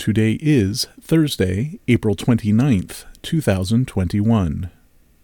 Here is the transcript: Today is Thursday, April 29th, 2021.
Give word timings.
Today 0.00 0.38
is 0.40 0.86
Thursday, 0.98 1.78
April 1.86 2.16
29th, 2.16 3.04
2021. 3.20 4.70